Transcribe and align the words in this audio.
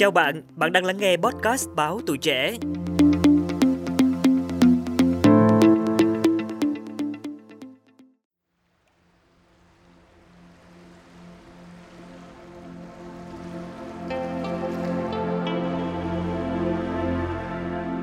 Chào 0.00 0.10
bạn, 0.10 0.42
bạn 0.56 0.72
đang 0.72 0.84
lắng 0.84 0.96
nghe 0.98 1.16
podcast 1.16 1.68
báo 1.76 2.00
tuổi 2.06 2.18
trẻ. 2.18 2.56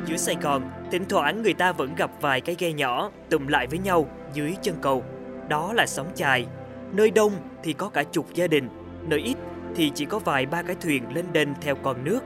Giữa 0.05 0.17
Sài 0.17 0.35
Gòn, 0.41 0.61
thỉnh 0.91 1.05
thoảng 1.09 1.41
người 1.41 1.53
ta 1.53 1.71
vẫn 1.71 1.95
gặp 1.95 2.11
vài 2.21 2.41
cái 2.41 2.55
ghe 2.59 2.71
nhỏ 2.71 3.11
tụm 3.29 3.47
lại 3.47 3.67
với 3.67 3.79
nhau 3.79 4.09
dưới 4.33 4.55
chân 4.61 4.75
cầu. 4.81 5.03
Đó 5.49 5.73
là 5.73 5.85
sóng 5.85 6.07
chài. 6.15 6.45
Nơi 6.91 7.11
đông 7.11 7.31
thì 7.63 7.73
có 7.73 7.89
cả 7.89 8.03
chục 8.03 8.33
gia 8.33 8.47
đình, 8.47 8.69
nơi 9.09 9.19
ít 9.19 9.37
thì 9.77 9.91
chỉ 9.95 10.05
có 10.05 10.19
vài 10.19 10.45
ba 10.45 10.61
cái 10.61 10.75
thuyền 10.81 11.03
lên 11.13 11.25
đên 11.33 11.53
theo 11.61 11.75
con 11.75 12.03
nước. 12.03 12.19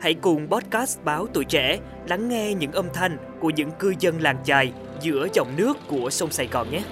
Hãy 0.00 0.14
cùng 0.14 0.48
podcast 0.50 1.04
báo 1.04 1.26
tuổi 1.34 1.44
trẻ 1.44 1.78
lắng 2.08 2.28
nghe 2.28 2.54
những 2.54 2.72
âm 2.72 2.86
thanh 2.94 3.16
của 3.40 3.50
những 3.50 3.70
cư 3.70 3.94
dân 3.98 4.20
làng 4.20 4.36
chài 4.44 4.72
giữa 5.00 5.26
dòng 5.34 5.48
nước 5.56 5.76
của 5.88 6.10
sông 6.10 6.30
Sài 6.30 6.46
Gòn 6.46 6.70
nhé. 6.70 6.82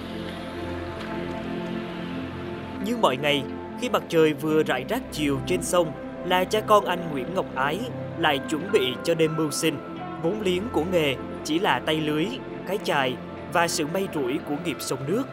Như 2.85 2.97
mọi 2.97 3.17
ngày, 3.17 3.43
khi 3.81 3.89
mặt 3.89 4.03
trời 4.09 4.33
vừa 4.33 4.63
rải 4.63 4.85
rác 4.89 5.01
chiều 5.11 5.39
trên 5.47 5.63
sông, 5.63 5.91
là 6.25 6.43
cha 6.43 6.61
con 6.61 6.85
anh 6.85 7.11
Nguyễn 7.11 7.33
Ngọc 7.35 7.55
Ái 7.55 7.79
lại 8.17 8.39
chuẩn 8.49 8.71
bị 8.71 8.93
cho 9.03 9.15
đêm 9.15 9.35
mưu 9.37 9.51
sinh. 9.51 9.77
Vốn 10.23 10.41
liếng 10.41 10.63
của 10.71 10.83
nghề 10.91 11.15
chỉ 11.43 11.59
là 11.59 11.79
tay 11.79 12.01
lưới, 12.01 12.25
cái 12.67 12.77
chài 12.83 13.15
và 13.53 13.67
sự 13.67 13.87
may 13.93 14.07
rủi 14.13 14.39
của 14.49 14.55
nghiệp 14.65 14.77
sông 14.79 14.99
nước. 15.07 15.23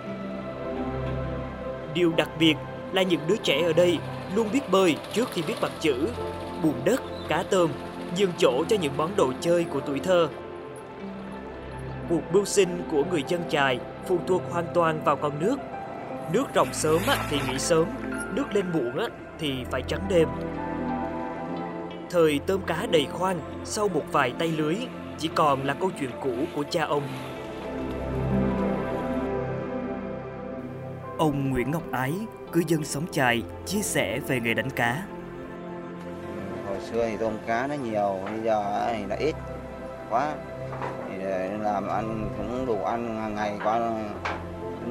Điều 1.94 2.12
đặc 2.16 2.28
biệt 2.38 2.54
là 2.94 3.02
những 3.02 3.20
đứa 3.26 3.36
trẻ 3.36 3.62
ở 3.62 3.72
đây 3.72 3.98
luôn 4.34 4.48
biết 4.52 4.70
bơi 4.70 4.96
trước 5.12 5.28
khi 5.32 5.42
biết 5.42 5.54
mặt 5.62 5.72
chữ, 5.80 6.08
bùn 6.62 6.74
đất, 6.84 7.00
cá 7.28 7.42
tôm, 7.50 7.70
dường 8.14 8.32
chỗ 8.38 8.64
cho 8.68 8.76
những 8.76 8.96
món 8.96 9.16
đồ 9.16 9.32
chơi 9.40 9.64
của 9.64 9.80
tuổi 9.80 10.00
thơ. 10.00 10.28
Cuộc 12.08 12.22
mưu 12.32 12.44
sinh 12.44 12.82
của 12.90 13.04
người 13.10 13.22
dân 13.28 13.40
chài 13.48 13.78
phụ 14.06 14.18
thuộc 14.26 14.42
hoàn 14.50 14.66
toàn 14.74 15.04
vào 15.04 15.16
con 15.16 15.32
nước. 15.40 15.56
Nước 16.32 16.44
ròng 16.54 16.72
sớm 16.72 16.98
thì 17.30 17.38
nghỉ 17.48 17.58
sớm, 17.58 17.84
nước 18.34 18.54
lên 18.54 18.64
muộn 18.72 19.10
thì 19.38 19.64
phải 19.70 19.82
trắng 19.88 20.06
đêm. 20.08 20.28
Thời 22.10 22.40
tôm 22.46 22.60
cá 22.66 22.86
đầy 22.90 23.06
khoang 23.12 23.40
sau 23.64 23.88
một 23.88 24.04
vài 24.12 24.32
tay 24.38 24.48
lưới 24.48 24.76
chỉ 25.18 25.30
còn 25.34 25.64
là 25.64 25.74
câu 25.74 25.90
chuyện 26.00 26.10
cũ 26.22 26.34
của 26.54 26.64
cha 26.70 26.84
ông. 26.84 27.02
Ông 31.18 31.50
Nguyễn 31.50 31.70
Ngọc 31.70 31.82
Ái, 31.92 32.12
cư 32.52 32.62
dân 32.66 32.84
sống 32.84 33.04
chài, 33.10 33.42
chia 33.66 33.82
sẻ 33.82 34.18
về 34.18 34.40
nghề 34.40 34.54
đánh 34.54 34.70
cá. 34.70 35.02
Hồi 36.66 36.76
xưa 36.80 37.06
thì 37.06 37.16
tôm 37.16 37.32
cá 37.46 37.66
nó 37.66 37.74
nhiều, 37.74 38.18
bây 38.24 38.40
giờ 38.44 38.88
thì 38.92 39.04
nó 39.04 39.16
ít 39.16 39.34
quá. 40.10 40.34
Thì 41.08 41.24
ờ, 41.24 41.48
làm 41.60 41.88
ăn 41.88 42.30
cũng 42.36 42.66
đủ 42.66 42.84
ăn 42.84 43.20
hàng 43.20 43.34
ngày 43.34 43.58
qua 43.64 43.80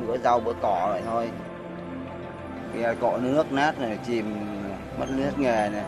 bữa 0.08 0.18
rau 0.18 0.40
bữa 0.40 0.54
cỏ 0.62 0.88
vậy 0.92 1.02
thôi. 1.06 1.30
Bây 2.74 2.96
cọ 2.96 3.18
nước 3.18 3.52
nát 3.52 3.80
này 3.80 3.98
chìm 4.08 4.36
mất 5.00 5.06
nước 5.10 5.32
nghề 5.38 5.70
này 5.70 5.84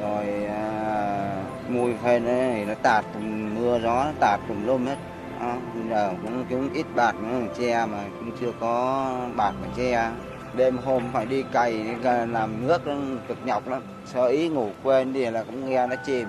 rồi 0.00 0.44
à, 0.44 1.44
mùi 1.68 1.94
phên 2.04 2.26
ấy, 2.26 2.52
thì 2.54 2.64
nó 2.64 2.74
tạt 2.82 3.04
cùng 3.14 3.54
mưa 3.54 3.78
gió 3.78 4.04
nó 4.04 4.12
tạt 4.20 4.40
cùng 4.48 4.66
lum 4.66 4.86
hết 4.86 4.96
à, 5.42 5.58
bây 5.74 5.88
giờ 5.90 6.12
cũng 6.22 6.44
kiếm 6.48 6.72
ít 6.74 6.86
bạt 6.94 7.14
nữa 7.14 7.46
che 7.58 7.86
mà 7.86 8.04
cũng 8.18 8.30
chưa 8.40 8.52
có 8.60 9.14
bạt 9.36 9.54
mà 9.62 9.68
che. 9.76 10.10
Đêm 10.56 10.78
hôm 10.84 11.02
phải 11.12 11.26
đi 11.26 11.44
cày 11.52 11.72
làm 12.04 12.66
nước 12.66 12.80
cực 13.28 13.38
nhọc 13.44 13.68
lắm. 13.68 13.82
Sợ 14.06 14.26
ý 14.26 14.48
ngủ 14.48 14.70
quên 14.82 15.12
đi 15.12 15.30
là 15.30 15.44
cũng 15.44 15.70
nghe 15.70 15.86
nó 15.86 15.96
chìm. 16.06 16.28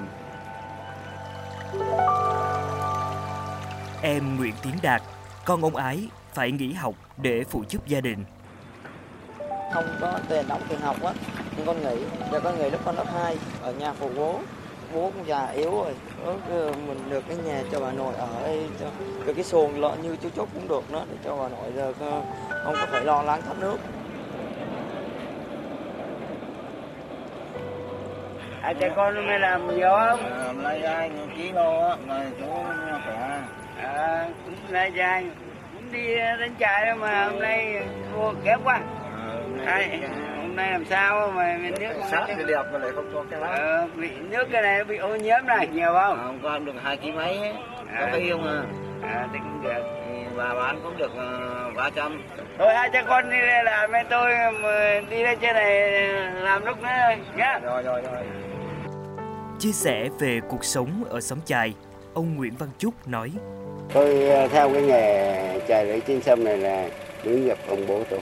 Em 4.02 4.38
Nguyễn 4.38 4.54
Tiến 4.64 4.74
Đạt, 4.82 5.02
con 5.46 5.62
ông 5.62 5.76
Ái 5.76 6.08
phải 6.34 6.52
nghỉ 6.52 6.74
học 6.74 6.96
để 7.18 7.44
phụ 7.50 7.64
giúp 7.70 7.88
gia 7.88 8.02
đình. 8.02 8.26
không 9.74 9.86
có 10.02 10.20
tiền 10.30 10.46
đóng 10.48 10.62
tiền 10.70 10.80
học 10.80 11.04
á 11.04 11.14
nhưng 11.58 11.66
con 11.66 11.82
nghỉ 11.82 12.06
giờ 12.32 12.40
con 12.44 12.60
nghỉ 12.60 12.70
lúc 12.70 12.82
con 12.86 12.96
lớp 12.96 13.06
2 13.14 13.38
ở 13.62 13.72
nhà 13.74 13.94
phụ 13.94 14.10
bố 14.16 14.40
bố 14.96 15.12
cũng 15.16 15.28
già 15.28 15.48
yếu 15.48 15.72
rồi. 15.72 15.94
Ước, 16.26 16.38
ừ, 16.50 16.72
mình 16.88 17.10
được 17.10 17.24
cái 17.28 17.38
nhà 17.46 17.62
cho 17.72 17.80
bà 17.80 17.92
nội 17.92 18.14
ở 18.18 18.28
đây 18.44 18.60
cho 18.80 18.86
được 19.26 19.34
cái 19.34 19.44
xuồng 19.44 19.80
lọ 19.82 19.92
như 20.04 20.16
chú 20.22 20.30
chốt 20.36 20.48
cũng 20.54 20.68
được 20.68 20.92
nữa 20.92 21.06
để 21.10 21.16
cho 21.26 21.36
bà 21.36 21.48
nội 21.50 21.72
giờ 21.76 21.94
ờ, 22.00 22.22
không 22.64 22.74
có 22.74 22.86
phải 22.92 23.02
lo 23.06 23.22
lắng 23.22 23.42
thoát 23.46 23.60
nước. 23.60 23.78
À, 28.62 28.74
cha 28.80 28.90
con 28.96 29.28
mới 29.28 29.40
làm 29.40 29.70
gì 29.70 29.82
không? 29.82 30.20
à, 30.20 30.54
lấy 30.64 30.84
ai 30.84 31.12
ký 31.38 31.52
lô 31.52 31.80
á 31.90 31.96
rồi 32.08 32.26
chú 32.40 32.46
khỏe 33.06 33.40
À, 33.84 34.30
cũng 34.46 34.56
lai 34.70 34.92
dài 34.96 35.26
cũng 35.74 35.92
đi 35.92 36.16
đánh 36.16 36.56
chài 36.60 36.86
đâu 36.86 36.96
mà 36.96 37.26
hôm 37.26 37.40
nay 37.40 37.84
mua 38.16 38.34
kém 38.44 38.60
quá. 38.64 38.80
Ai, 39.66 39.88
hôm 39.90 40.12
nay 40.12 40.33
làm 40.56 40.86
sao 40.86 41.32
mà 41.36 41.58
mình 41.62 41.74
nước 41.80 41.94
sắc 42.12 42.24
thì 42.28 42.44
đẹp 42.48 42.64
mà 42.74 42.80
lại 42.80 42.92
không 42.96 43.10
cho 43.14 43.24
cái 43.32 43.40
lắm 43.40 43.50
ờ, 43.58 43.88
bị 43.96 44.10
nước 44.30 44.44
cái 44.52 44.62
này 44.62 44.84
bị 44.84 44.98
ô 44.98 45.16
nhiễm 45.16 45.46
này 45.46 45.68
nhiều 45.68 45.94
không? 45.94 46.18
hôm 46.24 46.40
qua 46.42 46.60
được 46.60 46.74
hai 46.84 46.98
ký 46.98 47.12
mấy 47.12 47.38
ấy. 47.38 47.54
có 48.00 48.06
À. 48.06 48.10
cái 48.12 48.22
yêu 48.22 48.38
mà 48.38 48.62
À, 49.04 49.28
thì 49.34 49.40
cũng 49.40 49.64
được. 49.64 49.84
bà 50.38 50.54
bán 50.54 50.80
cũng 50.84 50.98
được 50.98 51.12
ba 51.76 51.90
trăm 51.96 52.22
Thôi 52.58 52.74
hai 52.76 52.90
cha 52.94 53.04
con 53.08 53.30
đi 53.30 53.38
đây 53.40 53.64
làm 53.64 53.92
với 53.92 54.04
tôi 54.10 54.32
mà 54.62 55.00
đi 55.10 55.24
lên 55.24 55.38
trên 55.42 55.54
này 55.56 55.90
làm 56.34 56.66
lúc 56.66 56.82
nữa 56.82 56.90
thôi 57.08 57.18
nhá. 57.38 57.60
rồi 57.64 57.84
rồi 57.84 58.02
rồi 58.02 58.24
Chia 59.60 59.72
sẻ 59.72 60.10
về 60.20 60.40
cuộc 60.50 60.66
sống 60.66 61.04
ở 61.10 61.22
xóm 61.22 61.40
chài, 61.46 61.74
ông 62.14 62.36
Nguyễn 62.36 62.54
Văn 62.60 62.70
Chúc 62.80 62.94
nói 63.08 63.32
Tôi 63.94 64.30
ờ, 64.30 64.48
theo 64.48 64.70
cái 64.74 64.82
nghề 64.82 65.60
chài 65.68 65.86
lưới 65.86 66.00
trên 66.00 66.22
sông 66.22 66.44
này 66.44 66.58
là 66.58 66.88
nối 67.24 67.36
nghiệp 67.36 67.58
ông 67.68 67.88
bố 67.88 68.04
tôi. 68.10 68.20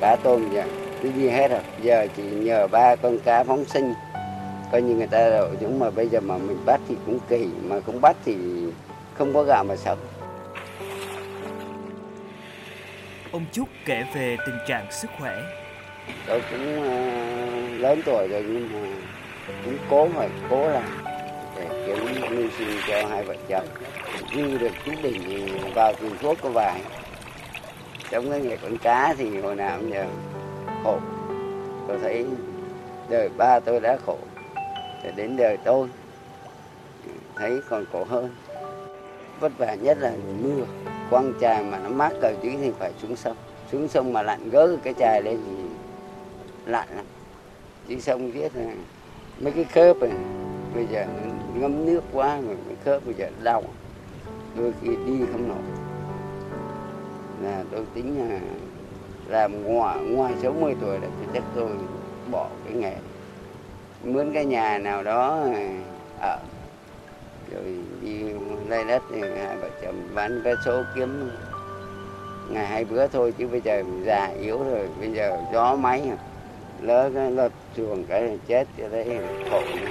Cá 0.00 0.16
tôm 0.22 0.48
vậy, 0.50 0.64
cái 1.04 1.12
gì 1.12 1.28
hết 1.28 1.48
rồi. 1.48 1.60
Giờ 1.82 2.06
chỉ 2.16 2.22
nhờ 2.22 2.66
ba 2.66 2.96
con 2.96 3.18
cá 3.18 3.44
phóng 3.44 3.64
sinh. 3.64 3.94
Coi 4.72 4.82
như 4.82 4.94
người 4.94 5.06
ta 5.06 5.30
rồi, 5.30 5.50
nhưng 5.60 5.78
mà 5.78 5.90
bây 5.90 6.08
giờ 6.08 6.20
mà 6.20 6.38
mình 6.38 6.58
bắt 6.66 6.80
thì 6.88 6.96
cũng 7.06 7.18
kỳ, 7.28 7.46
mà 7.62 7.80
không 7.86 8.00
bắt 8.00 8.16
thì 8.24 8.36
không 9.14 9.34
có 9.34 9.42
gạo 9.42 9.64
mà 9.68 9.76
sống. 9.76 9.98
Ông 13.32 13.44
Chúc 13.52 13.68
kể 13.84 14.04
về 14.14 14.36
tình 14.46 14.58
trạng 14.68 14.92
sức 14.92 15.10
khỏe. 15.18 15.36
Tôi 16.26 16.42
cũng 16.50 16.82
ờ, 16.82 16.98
lớn 17.78 18.02
tuổi 18.04 18.28
rồi 18.28 18.44
nhưng 18.48 18.72
mà 18.72 18.88
cũng 19.64 19.76
cố 19.90 20.08
phải 20.14 20.28
cố 20.50 20.68
làm 20.68 21.04
để 21.56 21.68
kiếm 21.86 22.36
mưu 22.36 22.48
sinh 22.58 22.78
cho 22.88 23.06
hai 23.06 23.24
vợ 23.24 23.34
chồng. 23.48 23.66
Dư 24.34 24.58
được 24.58 24.72
đỉnh 25.02 25.22
thì 25.26 25.52
vào 25.74 25.92
tiền 26.00 26.10
thuốc 26.20 26.38
có 26.42 26.48
vài. 26.48 26.80
Trong 28.10 28.30
cái 28.30 28.40
nghề 28.40 28.56
con 28.56 28.78
cá 28.78 29.14
thì 29.18 29.40
hồi 29.40 29.56
nào 29.56 29.78
cũng 29.80 29.90
giờ 29.92 30.06
khổ. 30.84 30.98
Tôi 31.88 31.98
thấy 31.98 32.26
đời 33.08 33.28
ba 33.36 33.60
tôi 33.60 33.80
đã 33.80 33.96
khổ. 34.06 34.16
Để 35.04 35.12
đến 35.16 35.36
đời 35.36 35.56
tôi 35.64 35.88
thấy 37.36 37.60
còn 37.70 37.84
khổ 37.92 38.04
hơn. 38.04 38.30
Vất 39.40 39.52
vả 39.58 39.74
nhất 39.74 39.98
là 40.00 40.12
mưa. 40.42 40.64
Quăng 41.10 41.32
chài 41.40 41.64
mà 41.64 41.78
nó 41.78 41.88
mát 41.88 42.12
cờ 42.20 42.32
chứ 42.42 42.50
thì 42.60 42.70
phải 42.78 42.92
xuống 43.02 43.16
sông. 43.16 43.36
Xuống 43.72 43.88
sông 43.88 44.12
mà 44.12 44.22
lặn 44.22 44.50
gỡ 44.50 44.76
cái 44.82 44.94
chài 44.98 45.22
lên 45.22 45.40
thì 45.46 45.62
lặn 46.66 46.88
lắm. 46.96 47.04
Chứ 47.88 48.00
sông 48.00 48.32
biết 48.32 48.56
là 48.56 48.74
mấy 49.40 49.52
cái 49.52 49.64
khớp 49.64 49.96
này, 49.96 50.10
bây 50.74 50.86
giờ 50.86 51.06
ngâm 51.54 51.86
nước 51.86 52.00
quá 52.12 52.40
rồi 52.40 52.56
cái 52.66 52.76
khớp 52.84 53.06
bây 53.06 53.14
giờ 53.14 53.28
đau 53.42 53.62
đôi 54.56 54.72
khi 54.82 54.88
đi 55.06 55.26
không 55.32 55.48
nổi 55.48 55.62
là 57.42 57.64
tôi 57.70 57.84
tính 57.94 58.28
là 58.30 58.38
làm 59.28 59.64
ngoài 59.64 59.98
ngoài 59.98 60.34
60 60.42 60.74
tuổi 60.80 60.98
là 60.98 61.08
thì 61.20 61.26
chắc 61.34 61.42
tôi 61.54 61.70
bỏ 62.30 62.48
cái 62.64 62.74
nghề 62.74 62.96
mướn 64.04 64.32
cái 64.32 64.44
nhà 64.44 64.78
nào 64.78 65.02
đó 65.02 65.46
ở 66.20 66.38
rồi 67.52 67.78
đi 68.02 68.22
lấy 68.68 68.84
đất 68.84 69.02
thì 69.12 69.20
hai 69.20 69.56
vợ 69.56 69.68
chồng 69.82 70.08
bán 70.14 70.42
vé 70.42 70.54
số 70.64 70.82
kiếm 70.94 71.30
ngày 72.50 72.66
hai 72.66 72.84
bữa 72.84 73.06
thôi 73.06 73.34
chứ 73.38 73.48
bây 73.48 73.60
giờ 73.60 73.82
già 74.04 74.26
yếu 74.40 74.58
rồi 74.58 74.88
bây 75.00 75.12
giờ 75.12 75.38
gió 75.52 75.76
máy 75.76 76.10
lỡ 76.80 77.10
cái 77.14 77.30
lật 77.30 77.52
chuồng 77.76 78.04
cái 78.04 78.38
chết 78.46 78.68
cho 78.78 78.88
đấy 78.88 79.18
khổ 79.50 79.60
nữa. 79.60 79.90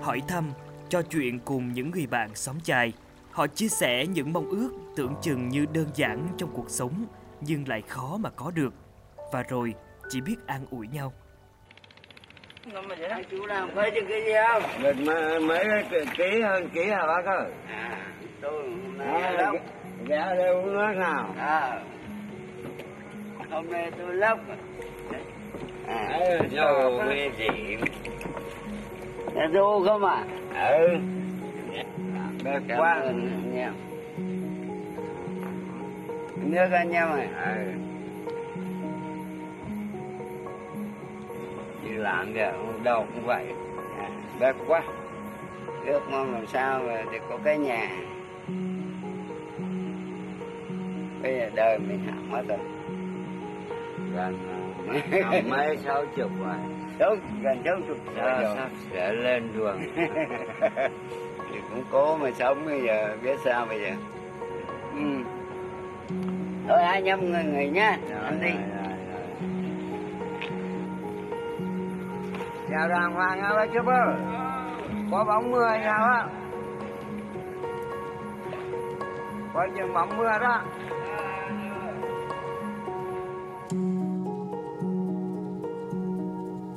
Hỏi 0.00 0.22
thăm, 0.28 0.52
trò 0.88 1.02
chuyện 1.02 1.38
cùng 1.44 1.72
những 1.72 1.90
người 1.90 2.06
bạn 2.06 2.34
xóm 2.34 2.60
chài. 2.64 2.92
Họ 3.36 3.46
chia 3.46 3.68
sẻ 3.68 4.06
những 4.06 4.32
mong 4.32 4.48
ước 4.50 4.70
tưởng 4.96 5.14
chừng 5.22 5.48
như 5.48 5.66
đơn 5.72 5.86
giản 5.94 6.28
trong 6.38 6.50
cuộc 6.54 6.70
sống 6.70 6.92
nhưng 7.40 7.68
lại 7.68 7.82
khó 7.88 8.16
mà 8.20 8.30
có 8.36 8.50
được. 8.54 8.74
Và 9.32 9.42
rồi 9.42 9.74
chỉ 10.10 10.20
biết 10.20 10.36
an 10.46 10.60
ủi 10.70 10.88
nhau. 10.88 11.12
Hai 13.10 13.24
chú 13.30 13.46
làm 13.46 13.70
phơi 13.74 13.90
chừng 13.94 14.06
cái 14.08 14.22
gì 14.24 14.32
không? 14.48 14.62
Mình 14.82 15.04
mấy, 15.06 15.40
mấy 15.40 15.64
cái 15.90 16.06
ký 16.16 16.40
hơn 16.40 16.68
ký 16.68 16.84
hả 16.84 17.06
bác 17.06 17.26
ơi? 17.26 17.50
À, 17.68 18.06
tôi 18.40 18.62
À, 18.98 19.30
lắm. 19.30 19.56
dạ 20.08 20.34
đây 20.34 20.48
uống 20.48 20.72
nước 20.74 20.92
nào? 20.96 21.34
À, 21.38 21.82
hôm 23.50 23.70
nay 23.70 23.90
tôi 23.98 24.14
lóc 24.14 24.38
à 25.86 26.18
đâu 26.52 27.02
nghe 27.08 27.30
gì 27.38 27.76
là 29.34 29.46
đô 29.46 29.84
không 29.86 30.04
à 30.04 30.24
ừ 30.70 30.98
quá. 32.76 33.02
anh 33.04 33.56
em 33.56 33.72
nước 36.50 36.70
anh 36.72 36.92
em 36.92 37.08
ừ. 37.10 37.72
Đi 41.84 41.90
làm 41.94 42.34
được 42.34 42.52
đâu 42.82 43.06
cũng 43.14 43.26
vậy. 43.26 43.46
À, 44.40 44.52
quá. 44.66 44.82
Ước 45.86 46.00
mong 46.10 46.32
làm 46.32 46.46
sao 46.46 46.82
mà 46.86 47.02
được 47.12 47.18
có 47.28 47.38
cái 47.44 47.58
nhà. 47.58 47.90
Bây 51.22 51.38
giờ 51.38 51.50
đời 51.54 51.78
mình 51.78 52.00
hỏng 52.10 52.30
mất 52.30 52.42
rồi. 52.48 52.58
Gần 54.14 54.38
mấy 55.50 55.76
sáu 55.76 56.04
chục 56.16 56.30
rồi. 56.40 56.56
Sáu 56.98 57.16
gần 57.42 57.62
sáu 57.64 57.76
chục 57.88 57.98
rồi. 58.16 58.44
sắp 58.56 58.70
sẽ 58.92 59.12
lên 59.12 59.52
đường 59.54 59.80
thì 61.56 61.62
cũng 61.70 61.82
cố 61.90 62.16
mà 62.16 62.30
sống 62.38 62.66
bây 62.66 62.82
giờ 62.82 63.16
biết 63.22 63.38
sao 63.44 63.66
bây 63.66 63.80
giờ? 63.80 63.90
Ừ. 64.94 65.22
thôi 66.68 66.84
hai 66.84 67.02
nhâm 67.02 67.30
người 67.30 67.44
người 67.44 67.68
nhá. 67.68 67.98
Anh 68.24 68.40
đi. 68.40 68.50
Chào 72.70 72.88
đàng 72.88 73.14
hoàng 73.14 73.40
á 73.40 73.54
bác 73.54 73.66
chú 73.74 73.80
ơi. 73.90 74.14
Có 75.10 75.24
bóng 75.24 75.50
mưa 75.50 75.78
nào 75.78 76.04
á? 76.04 76.28
Có 79.54 79.66
chừng 79.76 79.94
bóng 79.94 80.18
mưa 80.18 80.38
đó. 80.38 80.62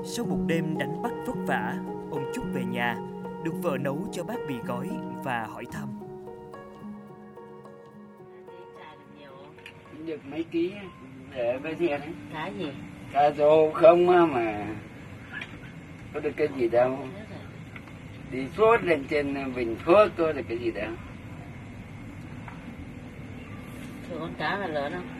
Sau 0.03 0.25
một 0.25 0.37
đêm 0.47 0.77
đánh 0.77 1.01
bắt 1.03 1.11
vất 1.25 1.35
vả, 1.47 1.73
ông 2.11 2.25
Trúc 2.33 2.45
về 2.53 2.63
nhà, 2.63 2.97
được 3.43 3.53
vợ 3.61 3.77
nấu 3.77 4.07
cho 4.11 4.23
bát 4.23 4.37
mì 4.47 4.55
gói 4.65 4.89
và 5.23 5.45
hỏi 5.45 5.65
thăm. 5.71 5.89
được 10.05 10.25
mấy 10.25 10.43
ký 10.43 10.73
để 11.35 11.59
bây 11.63 11.75
giờ 11.75 11.97
đấy 11.97 12.09
cá 12.33 12.47
gì? 12.47 12.71
Cá 13.13 13.31
rô 13.31 13.71
không 13.71 14.09
á 14.09 14.25
mà. 14.25 14.65
Có 16.13 16.19
được 16.19 16.31
cái 16.37 16.47
gì 16.57 16.69
đâu. 16.69 16.97
Đi 18.31 18.47
suốt 18.57 18.83
lên 18.83 19.03
trên 19.09 19.53
Bình 19.55 19.75
Phước 19.75 20.11
có 20.17 20.31
được 20.31 20.41
cái 20.49 20.57
gì 20.57 20.71
đâu. 20.71 20.91
Thường 24.09 24.19
con 24.19 24.33
cá 24.37 24.57
là 24.57 24.67
lớn 24.67 24.93
không 24.93 25.19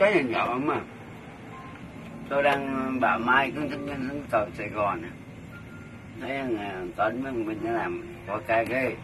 cái 0.00 0.14
này 0.14 0.24
nhỏ 0.24 0.58
mà. 0.62 0.80
Tôi 2.28 2.42
đang 2.42 2.96
bảo 3.00 3.18
mai 3.18 3.52
cứ 3.54 3.68
thân 3.70 3.86
nhân 3.86 4.08
xuống 4.10 4.22
tàu 4.30 4.46
Sài 4.58 4.68
Gòn 4.68 5.02
à. 5.02 5.10
Thấy 6.20 6.38
thằng 6.38 6.58
à, 6.58 6.82
Tuấn 6.96 7.22
với 7.22 7.32
mình 7.32 7.58
nó 7.62 7.70
làm 7.70 8.16
có 8.26 8.40
cái 8.46 8.66
ghê. 8.66 8.96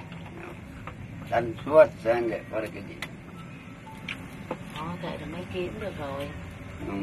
Đánh 1.31 1.53
suốt 1.65 1.85
xem 1.99 2.31
để 2.31 2.41
có 2.51 2.61
được 2.61 2.69
cái 2.75 2.83
gì. 2.89 2.95
Đó, 4.77 4.95
kệ 5.03 5.19
là 5.21 5.27
mấy 5.33 5.45
kiếm 5.55 5.73
được 5.81 5.93
rồi. 5.99 6.29
Ừ. 6.89 6.95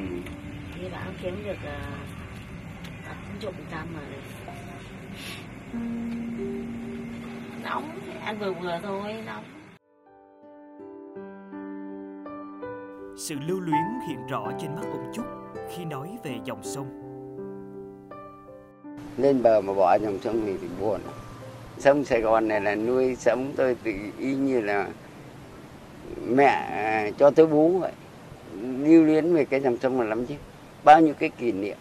Khi 0.75 0.89
bán 0.91 1.13
kiếm 1.21 1.43
được 1.45 1.57
tám 3.05 3.15
chục 3.39 3.53
phần 3.53 3.65
trăm 3.71 3.87
rồi 3.93 4.03
Nóng, 7.63 7.99
ăn 8.25 8.39
vừa 8.39 8.53
vừa 8.53 8.79
thôi, 8.83 9.15
nóng. 9.25 9.43
Sự 13.17 13.35
lưu 13.47 13.59
luyến 13.59 13.83
hiện 14.07 14.27
rõ 14.27 14.51
trên 14.59 14.75
mắt 14.75 14.81
ông 14.91 15.11
Trúc 15.13 15.25
khi 15.75 15.85
nói 15.85 16.17
về 16.23 16.39
dòng 16.45 16.63
sông 16.63 17.02
lên 19.17 19.43
bờ 19.43 19.61
mà 19.61 19.73
bỏ 19.73 19.97
dòng 19.97 20.19
sông 20.23 20.41
thì, 20.45 20.53
thì 20.61 20.67
buồn. 20.81 20.99
Sông 21.79 22.05
Sài 22.05 22.21
Gòn 22.21 22.47
này 22.47 22.61
là 22.61 22.75
nuôi 22.75 23.15
sống 23.15 23.53
tôi 23.55 23.75
thì 23.83 23.93
y 24.19 24.35
như 24.35 24.61
là 24.61 24.87
mẹ 26.27 26.45
à, 26.71 27.09
cho 27.17 27.31
tôi 27.31 27.47
bú 27.47 27.79
vậy. 27.79 27.91
Lưu 28.61 29.03
luyến 29.03 29.33
về 29.33 29.45
cái 29.45 29.61
dòng 29.61 29.77
sông 29.77 30.01
là 30.01 30.07
lắm 30.07 30.25
chứ. 30.25 30.35
Bao 30.83 31.01
nhiêu 31.01 31.13
cái 31.13 31.29
kỷ 31.29 31.51
niệm. 31.51 31.77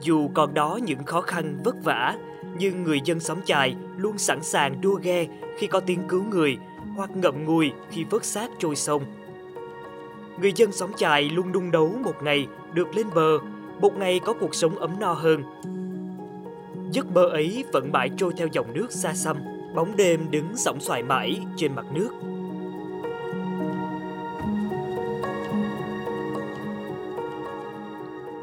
Dù 0.00 0.30
còn 0.34 0.54
đó 0.54 0.78
những 0.82 1.04
khó 1.04 1.20
khăn 1.20 1.60
vất 1.64 1.74
vả, 1.84 2.16
nhưng 2.58 2.82
người 2.82 3.00
dân 3.04 3.20
xóm 3.20 3.38
chài 3.44 3.76
luôn 3.96 4.18
sẵn 4.18 4.42
sàng 4.42 4.80
đua 4.80 4.94
ghe 5.02 5.26
khi 5.58 5.66
có 5.66 5.80
tiếng 5.80 6.00
cứu 6.08 6.24
người 6.24 6.58
hoặc 6.96 7.10
ngậm 7.16 7.44
ngùi 7.44 7.72
khi 7.90 8.04
vớt 8.04 8.24
xác 8.24 8.50
trôi 8.58 8.76
sông. 8.76 9.02
Người 10.40 10.52
dân 10.56 10.72
xóm 10.72 10.90
chài 10.96 11.22
luôn 11.22 11.52
đung 11.52 11.70
đấu 11.70 11.94
một 12.04 12.22
ngày 12.22 12.46
được 12.74 12.96
lên 12.96 13.06
bờ, 13.14 13.38
một 13.82 13.96
ngày 13.96 14.20
có 14.24 14.32
cuộc 14.32 14.54
sống 14.54 14.78
ấm 14.78 15.00
no 15.00 15.12
hơn. 15.12 15.42
Giấc 16.90 17.06
mơ 17.14 17.24
ấy 17.24 17.64
vẫn 17.72 17.92
mãi 17.92 18.10
trôi 18.16 18.32
theo 18.36 18.48
dòng 18.52 18.72
nước 18.74 18.92
xa 18.92 19.14
xăm, 19.14 19.36
bóng 19.74 19.96
đêm 19.96 20.30
đứng 20.30 20.56
sóng 20.56 20.80
xoài 20.80 21.02
mãi 21.02 21.40
trên 21.56 21.74
mặt 21.74 21.86
nước. 21.94 22.08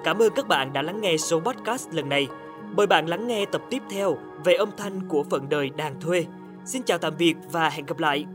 Cảm 0.03 0.21
ơn 0.21 0.33
các 0.35 0.47
bạn 0.47 0.73
đã 0.73 0.81
lắng 0.81 1.01
nghe 1.01 1.17
số 1.17 1.39
podcast 1.39 1.93
lần 1.93 2.09
này. 2.09 2.27
Mời 2.75 2.87
bạn 2.87 3.07
lắng 3.07 3.27
nghe 3.27 3.45
tập 3.45 3.61
tiếp 3.69 3.81
theo 3.89 4.17
về 4.43 4.53
âm 4.53 4.69
thanh 4.77 5.07
của 5.07 5.23
phận 5.23 5.49
đời 5.49 5.69
đàn 5.69 6.01
thuê. 6.01 6.25
Xin 6.65 6.83
chào 6.83 6.97
tạm 6.97 7.13
biệt 7.17 7.35
và 7.51 7.69
hẹn 7.69 7.85
gặp 7.85 7.99
lại 7.99 8.25